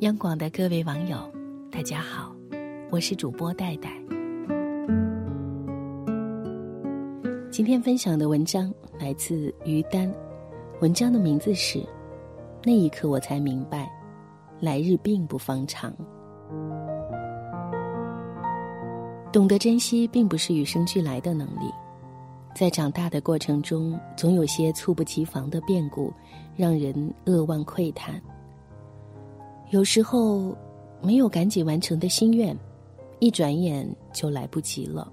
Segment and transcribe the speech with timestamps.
[0.00, 1.16] 央广的各位网友，
[1.72, 2.30] 大家好，
[2.90, 3.90] 我是主播戴戴。
[7.50, 8.70] 今天分享的文章
[9.00, 10.12] 来自于丹，
[10.82, 11.78] 文章的名字是
[12.62, 13.90] 《那一刻我才明白，
[14.60, 15.90] 来日并不方长》。
[19.32, 21.72] 懂得珍惜，并不是与生俱来的能力，
[22.54, 26.12] 在长大的过程中，总有些猝不及防的变故，
[26.54, 28.20] 让人扼腕喟叹。
[29.70, 30.56] 有时候，
[31.02, 32.56] 没有赶紧完成的心愿，
[33.18, 35.12] 一转眼就来不及了。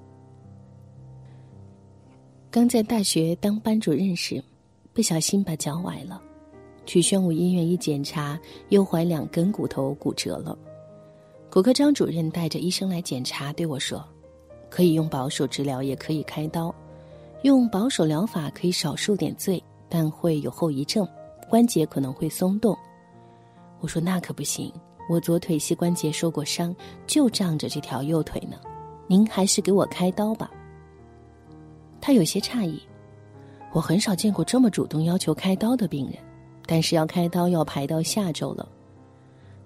[2.52, 4.42] 刚在大学当班主任时，
[4.94, 6.22] 不小心把脚崴了，
[6.86, 8.40] 去宣武医院一检查，
[8.70, 10.56] 右踝两根骨头骨折了。
[11.50, 14.08] 骨科张主任带着医生来检查，对我说
[14.70, 16.74] ：“可以用保守治疗，也可以开刀。
[17.42, 21.08] 用保守疗法可以少受点罪，但会有后遗症，
[21.50, 22.78] 关节可能会松动。”
[23.84, 24.72] 我说那可不行，
[25.10, 26.74] 我左腿膝关节受过伤，
[27.06, 28.56] 就仗着这条右腿呢。
[29.08, 30.50] 您还是给我开刀吧。
[32.00, 32.82] 他有些诧异，
[33.74, 36.16] 我很少见过这么主动要求开刀的病人，
[36.66, 38.66] 但是要开刀要排到下周了。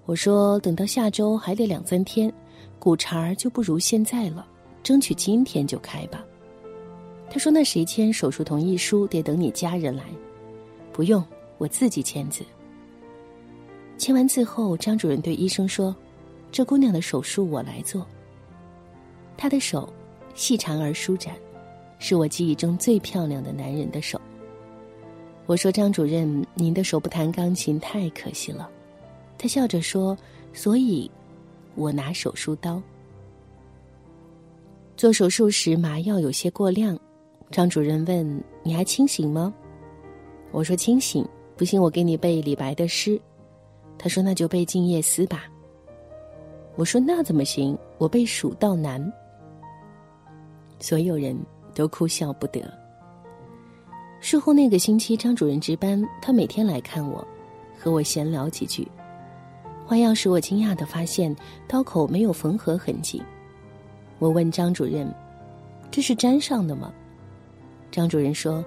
[0.08, 2.34] 我说等到下周还得两三天，
[2.80, 4.48] 骨茬儿就不如现在了，
[4.82, 6.26] 争取今天就开吧。
[7.30, 9.06] 他说那谁签手术同意书？
[9.06, 10.06] 得等你家人来。
[10.92, 11.24] 不用，
[11.60, 12.44] 我自己签字。
[13.98, 15.96] 签完字后，张主任对医生说
[16.52, 18.06] ：“这姑娘的手术我来做。”
[19.36, 19.92] 她的手
[20.36, 21.36] 细长而舒展，
[22.00, 24.22] 是我记忆中最漂亮的男人的手。
[25.46, 28.70] 我说：“张主任，您的手不弹钢琴太可惜了。”
[29.38, 30.18] 他笑着说
[30.54, 31.10] ：“所以，
[31.76, 32.82] 我拿手术刀。”
[34.96, 36.98] 做手术时麻药有些过量，
[37.52, 39.54] 张主任问：“你还清醒吗？”
[40.52, 43.20] 我说：“清醒，不信我给你背李白的诗。”
[43.98, 45.46] 他说：“那就背《静夜思》吧。”
[46.78, 47.78] 我说：“那怎么行？
[47.98, 49.04] 我背《蜀道难》。”
[50.80, 51.36] 所有人
[51.74, 52.62] 都哭笑不得。
[54.20, 57.26] 术后那个星期，张主任值班，他每天来看我，
[57.80, 58.88] 和我闲聊几句。
[59.86, 61.36] 换药时，我惊讶的发现
[61.68, 63.22] 刀口没有缝合痕迹。
[64.20, 65.12] 我问张主任
[65.90, 66.94] ：“这是粘上的吗？”
[67.90, 68.64] 张主任说：“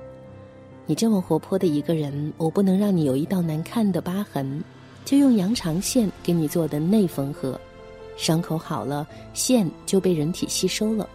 [0.87, 4.65] 你这么活泼的一个人，我不能让你有一道难看的疤痕。”
[5.11, 7.61] 就用羊肠线给你做的内缝合，
[8.17, 9.05] 伤口好了，
[9.35, 11.09] 线就被人体吸收了。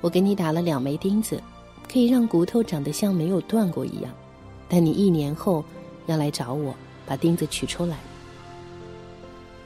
[0.00, 1.40] 我给你打了两枚钉子，
[1.88, 4.12] 可以让骨头长得像没有断过一样。
[4.68, 5.64] 但你一年后
[6.06, 6.74] 要来找我，
[7.06, 7.96] 把钉子取出来。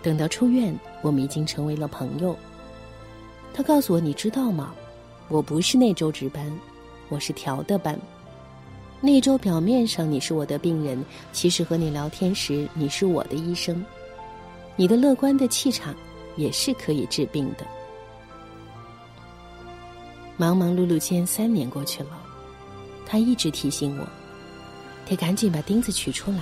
[0.02, 2.36] 等到出院，我们已经成为了朋友。
[3.54, 4.74] 他告诉我：“你知道吗？
[5.28, 6.46] 我不是那周值班，
[7.08, 7.98] 我是调的班。”
[9.02, 11.02] 那周表面上你是我的病人，
[11.32, 13.82] 其实和你聊天时你是我的医生。
[14.76, 15.94] 你的乐观的气场
[16.36, 17.66] 也是可以治病的。
[20.36, 22.10] 忙忙碌碌间三年过去了，
[23.06, 24.06] 他一直提醒我，
[25.08, 26.40] 得赶紧把钉子取出来。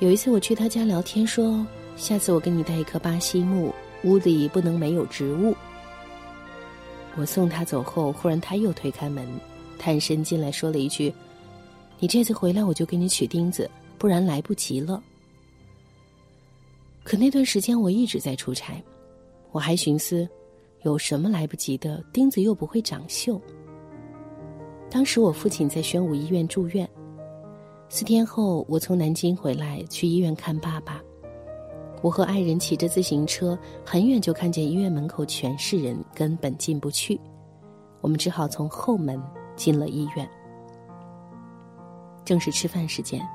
[0.00, 1.66] 有一次我去他家聊天，说
[1.96, 5.54] 下次我给你带一棵巴西木，屋里不能没有植物。
[7.14, 9.26] 我送他走后，忽然他又推开门。
[9.84, 11.12] 探身进来，说了一句
[12.00, 15.02] ：“你这次回来，我就给你取钉子，不然来不及了。”
[17.04, 18.82] 可那段时间我一直在出差，
[19.52, 20.26] 我还寻思，
[20.84, 22.02] 有什么来不及的？
[22.14, 23.38] 钉子又不会长锈。
[24.90, 26.88] 当时我父亲在宣武医院住院，
[27.90, 30.98] 四天后我从南京回来，去医院看爸爸。
[32.00, 37.20] 我和爱人骑着自行车，很远就看见医院门口全是人，根本进不去，
[38.00, 39.22] 我们只好从后门。
[39.56, 40.28] 进了医院，
[42.24, 43.26] 正是吃饭时间，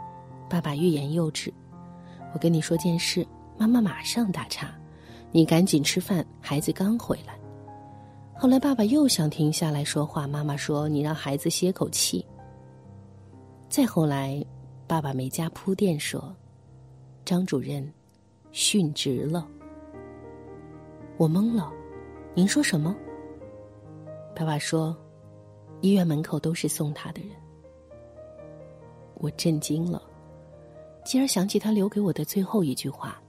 [0.50, 1.54] 爸爸欲言又止。
[2.34, 3.26] 我跟你说件事，
[3.58, 4.74] 妈妈马上打岔，
[5.32, 7.38] 你赶紧吃饭，孩子刚回来。
[8.36, 12.26] 后来爸爸又想停下来说话，妈妈说：“你让孩子歇口气。”
[13.70, 14.44] 再后来，
[14.88, 16.36] 爸爸没加铺垫说
[17.26, 17.92] ：“张主任
[18.52, 19.48] 殉职了。”
[21.18, 21.72] 我懵了，
[22.34, 22.96] 您说什么？
[24.36, 24.96] 爸爸说。
[25.82, 27.32] 医院门口都是送他的人，
[29.16, 30.02] 我震惊了，
[31.06, 33.22] 继而想起他留给我的最后一句话：“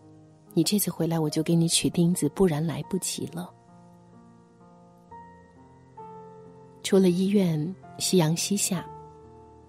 [0.52, 3.50] 你这次回来，我就给你取钉子，不然来不及了。”
[6.82, 8.84] 出了医院，夕阳西下，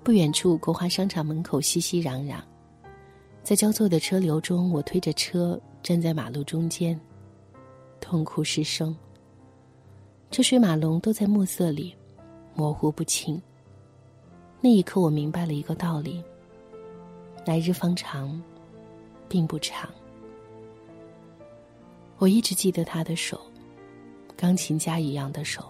[0.03, 2.41] 不远处国华商场门口熙熙攘攘，
[3.43, 6.99] 在交错的车流中，我推着车站在马路中间，
[7.99, 8.95] 痛哭失声。
[10.31, 11.95] 车水马龙都在暮色里。
[12.53, 13.41] 模糊不清。
[14.59, 16.23] 那一刻，我明白了一个道理：
[17.45, 18.41] 来日方长，
[19.27, 19.89] 并不长。
[22.17, 23.41] 我一直记得他的手，
[24.37, 25.65] 钢琴家一样的手。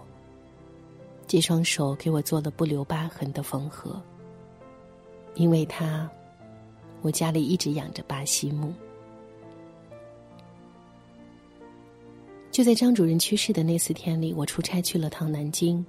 [1.26, 4.00] 这双手给我做了不留疤痕的缝合。
[5.34, 6.06] 因为他，
[7.00, 8.70] 我家里一直养着巴西木。
[12.50, 15.82] 就在张主任去世的那四天里，我出差去了趟南京，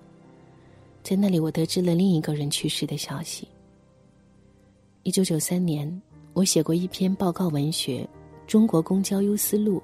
[1.03, 3.45] 在那里我得知了另一个人去世的消息。
[5.03, 6.01] 一九九三年，
[6.31, 8.07] 我写过一篇报告文学
[8.49, 9.79] 《中国公交优思路》，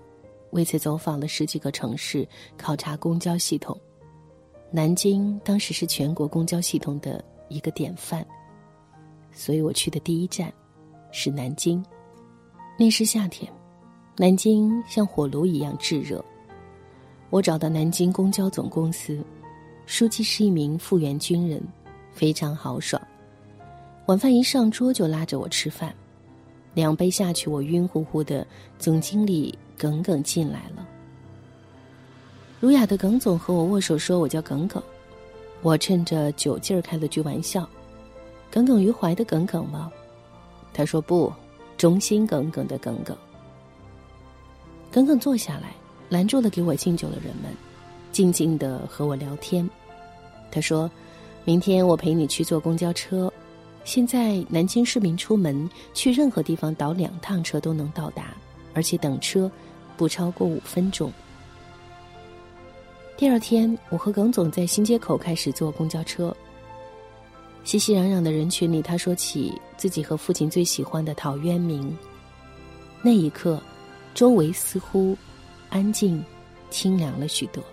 [0.52, 2.26] 为此走访了十几个城市，
[2.58, 3.78] 考察公交系统。
[4.72, 8.26] 南京当时是全国公交系统的一个典范，
[9.34, 10.54] 所以我去的第一站
[11.12, 11.84] 是南京。
[12.78, 13.52] 那是夏天，
[14.16, 16.24] 南京像火炉一样炙热。
[17.30, 19.22] 我找到南京公交总公司，
[19.92, 21.60] 书记是一名复员军人，
[22.14, 23.02] 非常豪爽。
[24.06, 25.92] 晚饭一上桌就拉着我吃饭，
[26.76, 28.46] 两杯下去我晕乎乎的。
[28.78, 30.88] 总经理耿耿进来了，
[32.60, 34.82] 儒雅的耿总和我握手说：“我叫耿耿。”
[35.64, 37.68] 我趁着酒劲儿开了句玩笑
[38.52, 39.92] ：“耿耿于怀的耿耿吗？”
[40.72, 41.34] 他说：“不，
[41.78, 43.18] 忠心耿耿的耿耿。”
[44.94, 45.74] 耿耿坐下来。
[46.10, 47.52] 拦住了给我敬酒的人们，
[48.12, 49.68] 静静的和我聊天。
[50.52, 50.90] 他说
[51.46, 53.32] ：“明天我陪你去坐公交车。
[53.84, 58.36] 现在南京市民出门去任何地方倒两趟车都能到达，
[58.74, 59.50] 而且等车
[59.98, 61.12] 不超过五分钟。”
[63.18, 66.36] 第二天，我和耿总在新街口开始坐公交车。
[67.66, 71.96] 熙熙攘攘的人群里，他说起自己和父亲最喜欢的陶渊明。
[73.02, 73.62] 那一刻，
[74.14, 75.16] 周围似乎……
[75.70, 76.24] 安静，
[76.72, 77.64] 清凉了许多。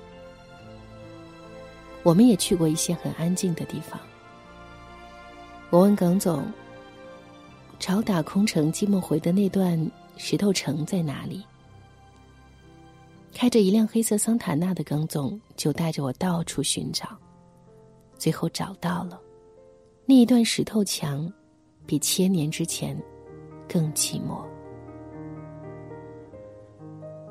[2.07, 3.99] 我们也去过一些很安静的地方。
[5.71, 6.45] 我问耿总
[7.81, 9.77] ：“朝打空城寂寞回的那段
[10.17, 11.45] 石头城在哪里？”
[13.35, 17.09] 开着一辆黑色桑塔纳的耿总就带着我到处寻找，
[18.17, 19.21] 最后找到了
[20.05, 21.29] 那一段石头墙，
[21.87, 22.97] 比千年之前
[23.69, 24.45] 更寂寞。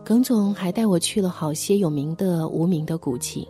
[0.04, 3.48] 耿总还带我去了好些有名的、无名的古迹，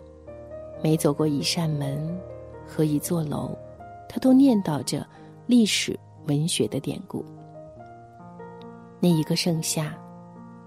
[0.82, 2.18] 每走过一扇门
[2.66, 3.56] 和一座楼，
[4.08, 5.06] 他都念叨着
[5.46, 7.24] 历史文学的典故。
[9.00, 9.96] 那一个盛夏，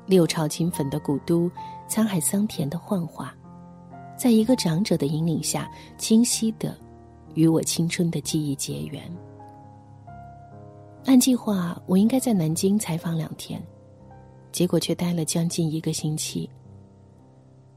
[0.06, 1.50] 六朝金粉的古都，
[1.88, 3.36] 沧海桑田的幻化，
[4.18, 6.78] 在一个长者的引领下，清晰的
[7.34, 9.02] 与我青春的记忆结缘。
[11.06, 13.62] 按计划，我应该在南京采访两天。
[14.52, 16.50] 结果却待了将近一个星期。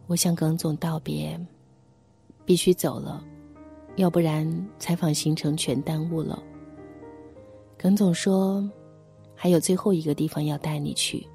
[0.07, 1.39] 我向耿总道别，
[2.45, 3.25] 必须走了，
[3.97, 6.43] 要不然采访行程全耽误了。
[7.79, 8.69] 耿总说，
[9.35, 11.27] 还有最后一个地方要带你去，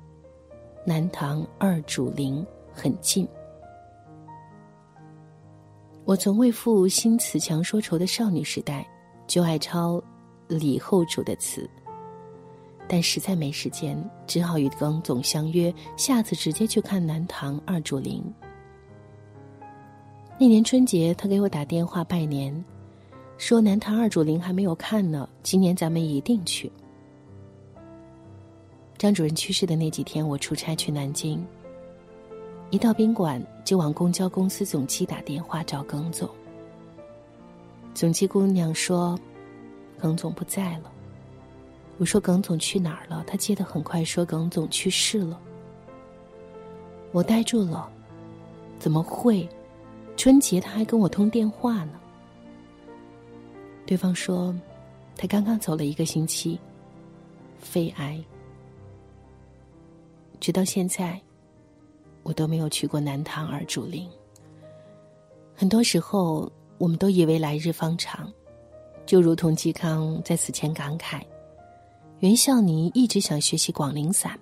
[0.86, 3.28] 南唐二主陵很近。
[6.06, 8.88] 我从未负新词强说愁的少女时代，
[9.28, 10.02] 就爱抄
[10.48, 11.70] 李后主的词。
[12.88, 18.24] 但实在没时间，只好与耿总相约，下次直接去看南唐二主陵。
[20.40, 22.64] 那年春节，他给我打电话拜年，
[23.40, 26.72] 说南唐二主陵还没有看呢，今年咱们一定去。
[29.00, 31.44] 张主任去世的那几天，我出差去南京，
[32.70, 36.30] 一到宾馆就往公交公司总机打电话找耿总。
[37.96, 39.20] 总机姑娘说，
[39.98, 40.92] 耿总不在了。
[41.98, 43.24] 我说耿总去哪儿了？
[43.26, 45.40] 他接的很快，说耿总去世了。
[47.12, 47.90] 我呆住了，
[48.78, 49.50] 怎么会？
[50.18, 51.94] 春节他还跟我通电话呢。
[53.86, 54.54] 对方说，
[55.16, 56.60] 他刚刚走了一个星期，
[57.60, 58.22] 肺癌。
[60.40, 61.22] 直到现在，
[62.24, 64.10] 我都没有去过南唐二主陵。
[65.56, 68.32] 很多时候，我们都以为来日方长，
[69.06, 71.22] 就如同嵇康在死前感慨。
[72.20, 74.38] 袁孝尼一直想学习广陵散，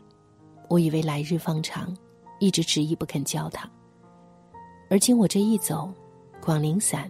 [0.69, 1.95] 我以为来日方长，
[2.39, 3.69] 一直执意不肯教他。
[4.89, 5.91] 而今我这一走，
[6.41, 7.09] 广陵散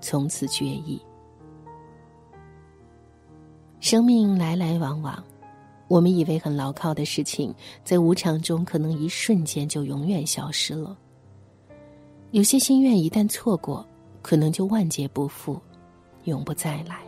[0.00, 1.00] 从此绝矣。
[3.80, 5.22] 生命来来往往，
[5.88, 7.54] 我们以为很牢靠的事情，
[7.84, 10.96] 在无常中可能一瞬间就永远消失了。
[12.30, 13.86] 有些心愿一旦错过，
[14.22, 15.60] 可能就万劫不复，
[16.24, 17.00] 永不再来。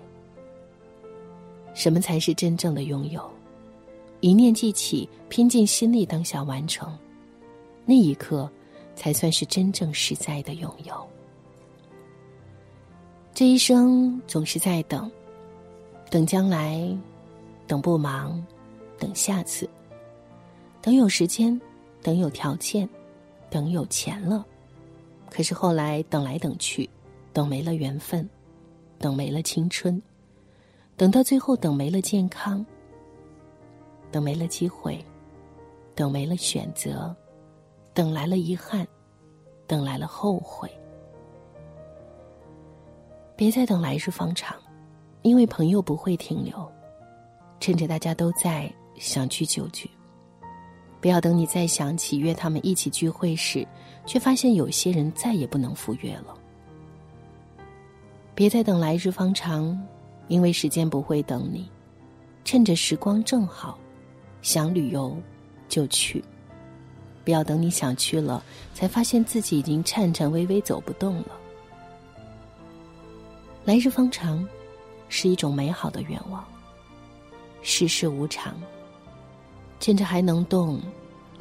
[1.73, 3.23] 什么才是真正的拥有？
[4.21, 6.97] 一念记起，拼尽心力，当下完成，
[7.87, 8.51] 那一刻，
[8.95, 11.09] 才算是真正实在的拥有。
[13.33, 15.11] 这一生总是在等，
[16.11, 16.97] 等将来，
[17.67, 18.45] 等不忙，
[18.99, 19.69] 等下次，
[20.81, 21.61] 等有时间，
[22.01, 22.89] 等有条件，
[23.51, 24.47] 等有钱了。
[25.29, 26.89] 可是后来等来等去，
[27.33, 28.29] 等没了缘分，
[28.99, 30.01] 等没了青春，
[30.97, 32.65] 等到最后等没了健康，
[34.13, 35.05] 等没了机会，
[35.97, 37.13] 等没了选择，
[37.95, 38.87] 等来了遗憾，
[39.69, 40.69] 等来了后悔。
[43.37, 44.57] 别再等来日方长，
[45.23, 46.71] 因为朋友不会停留。
[47.61, 49.89] 趁着大家都在，想聚就聚。
[51.01, 53.67] 不要等你再想起约他们一起聚会时，
[54.05, 56.37] 却发现有些人再也不能赴约了。
[58.35, 59.81] 别再等来日方长，
[60.27, 61.71] 因为时间不会等你。
[62.45, 63.79] 趁着时光正好，
[64.43, 65.17] 想旅游
[65.69, 66.23] 就去。
[67.25, 71.29] 不要等你想去了，才发现自己已经颤颤巍巍走不动了。
[73.65, 74.47] 来日方长，
[75.09, 76.45] 是一种美好的愿望。
[77.63, 78.55] 世事无常。
[79.81, 80.81] 趁着还能动，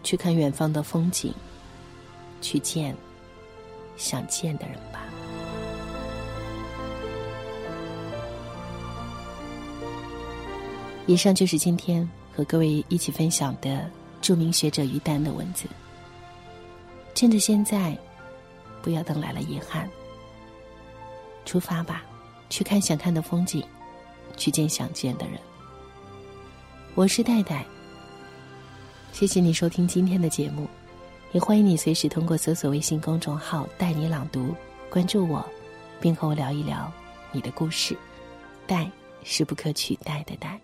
[0.04, 1.34] 去看远方的风景，
[2.42, 2.94] 去见
[3.96, 5.00] 想见的人吧。
[11.06, 13.90] 以上就是今天和各位一起分享的
[14.24, 15.66] 著名学者于丹的文字。
[17.14, 17.96] 趁着现在，
[18.82, 19.88] 不要等来了遗憾。
[21.46, 22.04] 出发吧，
[22.50, 23.62] 去看想看的风景，
[24.38, 25.38] 去见想见的人。
[26.96, 27.66] 我是戴戴。
[29.12, 30.70] 谢谢你收听今天的节目，
[31.34, 34.56] 也欢迎你随时通过搜索微信公众号“带你朗读”
[34.90, 35.46] 关注我，
[36.00, 36.90] 并和我聊一聊
[37.34, 37.96] 你的故事。
[38.66, 38.90] 带
[39.24, 40.58] 是不可取代的带。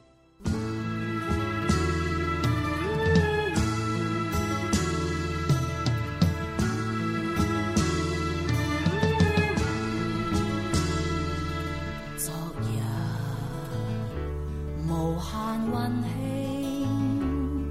[15.71, 17.67] 温馨，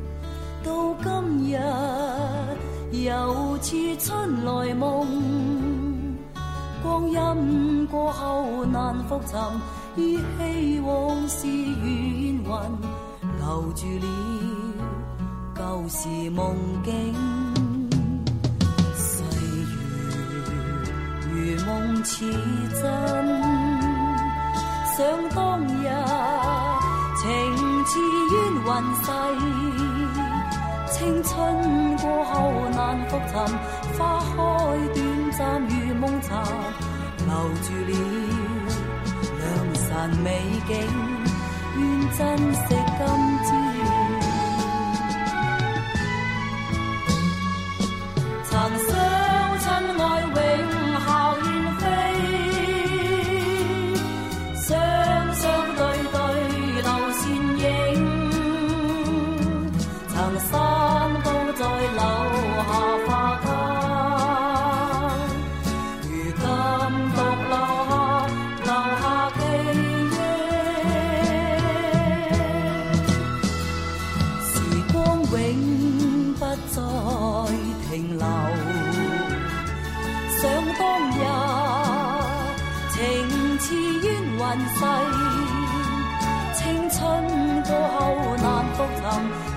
[0.65, 0.67] 到
[1.03, 1.07] 今
[1.51, 1.55] 日
[3.05, 5.07] 又似春来梦。
[6.83, 9.39] 光阴过后难复寻，
[9.97, 11.67] 依稀往事远
[12.45, 12.45] 云，
[13.39, 14.07] 留住了
[15.57, 16.93] 旧时梦境。
[18.95, 19.25] 细
[21.21, 21.37] 如如
[21.67, 22.25] 梦似
[22.81, 22.83] 真。
[24.97, 25.87] 想当日
[27.21, 27.27] 情
[27.89, 28.35] 似煙
[28.67, 28.69] 雲
[29.03, 29.09] 逝，
[30.93, 31.33] 青春
[31.97, 32.33] 过后
[32.69, 32.79] 难
[33.09, 33.35] 复寻，
[33.99, 34.31] 花开
[34.95, 34.97] 短
[35.33, 36.29] 暂如梦茶，
[37.27, 37.33] 留
[37.65, 37.93] 住了
[39.39, 39.43] 良
[39.75, 39.87] 辰
[40.23, 40.29] 美
[40.69, 40.71] 景，
[41.79, 41.81] 愿
[42.11, 42.19] 珍
[42.53, 43.01] 惜今
[43.47, 43.78] 朝。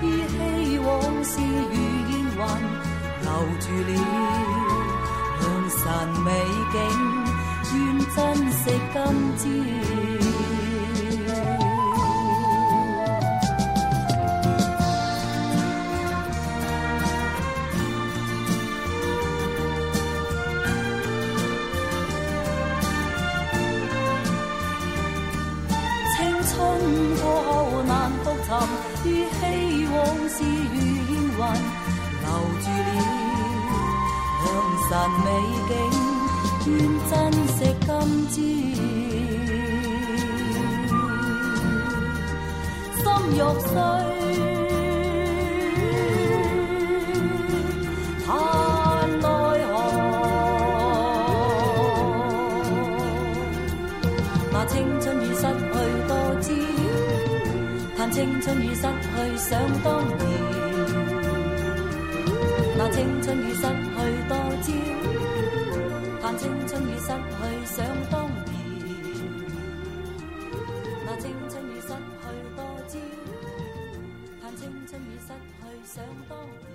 [0.02, 0.90] 依稀往
[1.24, 1.74] 事如
[2.10, 2.38] 烟云，
[3.22, 3.28] 留
[3.60, 3.90] 住了
[5.40, 5.80] 良辰
[6.22, 6.28] 美
[6.72, 6.76] 景，
[7.74, 7.76] 愿
[8.14, 8.16] 珍
[8.52, 8.60] 惜
[8.92, 8.96] 今
[9.38, 10.51] 朝。
[28.52, 28.64] 難復
[29.02, 29.40] 尋，依稀
[29.88, 29.96] 往
[30.28, 30.76] 事如
[31.08, 31.40] 烟云，
[32.20, 32.26] 留
[32.60, 32.90] 住了
[34.42, 34.46] 良
[34.84, 34.90] 辰
[35.24, 35.26] 美
[35.68, 35.72] 景，
[36.66, 36.70] 愿
[37.08, 37.10] 珍
[37.48, 37.88] 惜今
[38.28, 38.34] 朝。
[42.98, 43.40] 心欲
[43.70, 43.72] 碎，
[58.12, 60.20] 青春已失去想当年。
[62.76, 63.96] 那青春已失去
[64.28, 64.68] 多焦。
[66.20, 68.52] 叹青春已失去想当年。
[71.06, 72.98] 那青春已失去多焦。
[74.42, 76.71] 叹青春已失去想当年。